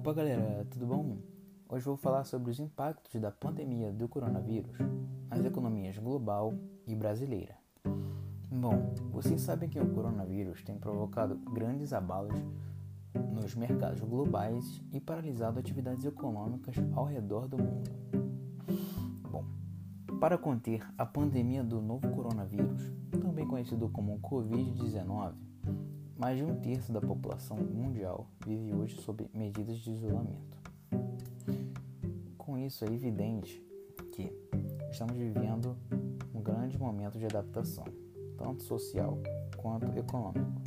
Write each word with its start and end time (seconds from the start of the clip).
Opa 0.00 0.14
galera, 0.14 0.66
tudo 0.70 0.86
bom? 0.86 1.18
Hoje 1.68 1.84
vou 1.84 1.94
falar 1.94 2.24
sobre 2.24 2.50
os 2.50 2.58
impactos 2.58 3.20
da 3.20 3.30
pandemia 3.30 3.92
do 3.92 4.08
coronavírus 4.08 4.74
nas 5.28 5.44
economias 5.44 5.98
global 5.98 6.54
e 6.86 6.94
brasileira. 6.94 7.54
Bom, 8.50 8.94
vocês 9.10 9.42
sabem 9.42 9.68
que 9.68 9.78
o 9.78 9.92
coronavírus 9.92 10.62
tem 10.62 10.78
provocado 10.78 11.36
grandes 11.52 11.92
abalos 11.92 12.32
nos 13.30 13.54
mercados 13.54 14.00
globais 14.00 14.82
e 14.90 14.98
paralisado 14.98 15.60
atividades 15.60 16.06
econômicas 16.06 16.76
ao 16.94 17.04
redor 17.04 17.46
do 17.46 17.58
mundo. 17.58 17.90
Bom, 19.30 19.44
para 20.18 20.38
conter 20.38 20.82
a 20.96 21.04
pandemia 21.04 21.62
do 21.62 21.82
novo 21.82 22.08
coronavírus, 22.08 22.90
também 23.20 23.46
conhecido 23.46 23.90
como 23.90 24.18
Covid-19, 24.20 25.49
mais 26.20 26.36
de 26.36 26.44
um 26.44 26.54
terço 26.54 26.92
da 26.92 27.00
população 27.00 27.56
mundial 27.56 28.26
vive 28.44 28.74
hoje 28.74 29.00
sob 29.00 29.26
medidas 29.32 29.78
de 29.78 29.90
isolamento. 29.90 30.58
Com 32.36 32.58
isso, 32.58 32.84
é 32.84 32.88
evidente 32.92 33.64
que 34.12 34.30
estamos 34.90 35.16
vivendo 35.16 35.74
um 36.34 36.42
grande 36.42 36.78
momento 36.78 37.18
de 37.18 37.24
adaptação, 37.24 37.86
tanto 38.36 38.62
social 38.64 39.18
quanto 39.56 39.98
econômico. 39.98 40.60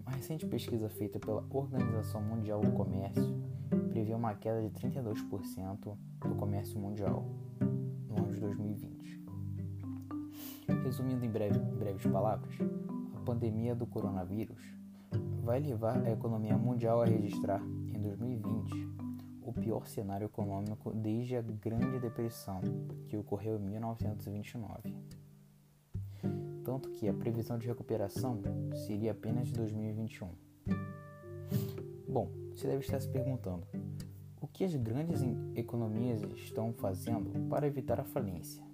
Uma 0.00 0.12
recente 0.12 0.46
pesquisa 0.46 0.88
feita 0.88 1.18
pela 1.18 1.44
Organização 1.50 2.22
Mundial 2.22 2.62
do 2.62 2.72
Comércio 2.72 3.38
prevê 3.90 4.14
uma 4.14 4.34
queda 4.34 4.62
de 4.62 4.70
32% 4.70 5.94
do 6.20 6.34
comércio 6.36 6.78
mundial 6.78 7.26
no 8.08 8.16
ano 8.16 8.32
de 8.32 8.40
2020. 8.40 9.22
Resumindo 10.82 11.26
em 11.26 11.30
breve, 11.30 11.58
breves 11.58 12.06
palavras, 12.06 12.54
pandemia 13.26 13.74
do 13.74 13.84
coronavírus 13.88 14.62
vai 15.42 15.58
levar 15.58 16.00
a 16.06 16.12
economia 16.12 16.56
mundial 16.56 17.02
a 17.02 17.06
registrar, 17.06 17.60
em 17.60 18.00
2020, 18.00 18.88
o 19.42 19.52
pior 19.52 19.84
cenário 19.88 20.26
econômico 20.26 20.94
desde 20.94 21.34
a 21.34 21.42
Grande 21.42 21.98
Depressão, 21.98 22.60
que 23.08 23.16
ocorreu 23.16 23.56
em 23.56 23.64
1929. 23.64 24.94
Tanto 26.64 26.88
que 26.90 27.08
a 27.08 27.14
previsão 27.14 27.58
de 27.58 27.66
recuperação 27.66 28.40
seria 28.86 29.10
apenas 29.10 29.48
de 29.48 29.54
2021. 29.54 30.28
Bom, 32.08 32.30
você 32.54 32.68
deve 32.68 32.84
estar 32.84 33.00
se 33.00 33.08
perguntando: 33.08 33.66
o 34.40 34.46
que 34.46 34.62
as 34.62 34.74
grandes 34.76 35.20
economias 35.56 36.22
estão 36.36 36.72
fazendo 36.72 37.48
para 37.48 37.66
evitar 37.66 37.98
a 37.98 38.04
falência? 38.04 38.64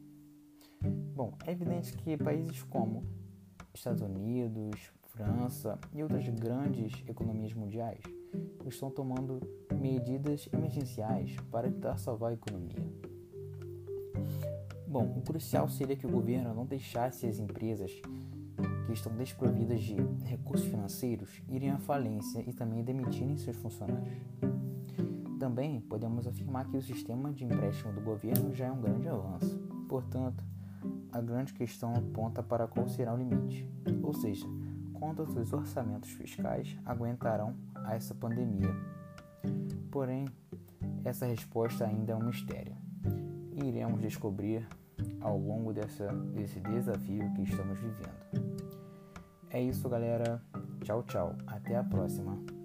Bom, 1.15 1.33
é 1.47 1.53
evidente 1.53 1.97
que 1.97 2.19
países 2.19 2.63
como 2.65 3.22
Estados 3.75 4.03
Unidos, 4.03 4.93
França 5.09 5.79
e 5.93 6.03
outras 6.03 6.29
grandes 6.29 7.03
economias 7.07 7.53
mundiais 7.53 8.01
estão 8.67 8.91
tomando 8.91 9.41
medidas 9.79 10.49
emergenciais 10.53 11.37
para 11.51 11.71
tentar 11.71 11.99
salvar 11.99 12.31
a 12.31 12.35
economia. 12.35 12.83
Bom, 14.87 15.15
o 15.17 15.23
crucial 15.23 15.69
seria 15.69 15.97
que 15.97 16.07
o 16.07 16.11
governo 16.11 16.55
não 16.55 16.67
deixasse 16.67 17.27
as 17.27 17.39
empresas 17.39 17.91
que 18.87 18.93
estão 18.93 19.15
desprovidas 19.17 19.83
de 19.83 19.97
recursos 20.25 20.67
financeiros 20.67 21.43
irem 21.49 21.71
à 21.71 21.79
falência 21.79 22.45
e 22.47 22.53
também 22.53 22.85
demitirem 22.85 23.37
seus 23.37 23.57
funcionários. 23.57 24.17
Também 25.39 25.81
podemos 25.81 26.27
afirmar 26.27 26.69
que 26.69 26.77
o 26.77 26.83
sistema 26.83 27.33
de 27.33 27.45
empréstimo 27.45 27.93
do 27.93 28.01
governo 28.01 28.55
já 28.55 28.67
é 28.67 28.73
um 28.73 28.81
grande 28.81 29.09
avanço. 29.09 29.59
Portanto, 29.89 30.45
a 31.13 31.21
grande 31.21 31.53
questão 31.53 31.95
aponta 31.95 32.43
para 32.43 32.67
qual 32.67 32.89
será 32.89 33.15
o 33.15 33.17
limite, 33.17 33.69
ou 34.03 34.15
seja, 34.15 34.47
quantos 34.93 35.37
os 35.37 35.53
orçamentos 35.53 36.11
fiscais 36.11 36.77
aguentarão 36.85 37.55
a 37.75 37.95
essa 37.95 38.15
pandemia. 38.15 38.75
Porém, 39.91 40.27
essa 41.05 41.27
resposta 41.27 41.85
ainda 41.85 42.13
é 42.13 42.17
um 42.17 42.25
mistério 42.25 42.77
iremos 43.67 44.01
descobrir 44.01 44.67
ao 45.21 45.39
longo 45.39 45.73
dessa, 45.73 46.07
desse 46.35 46.61
desafio 46.61 47.33
que 47.35 47.43
estamos 47.43 47.79
vivendo. 47.79 48.63
É 49.51 49.63
isso, 49.63 49.89
galera. 49.89 50.43
Tchau, 50.83 51.03
tchau. 51.05 51.37
Até 51.47 51.77
a 51.77 51.85
próxima. 51.85 52.62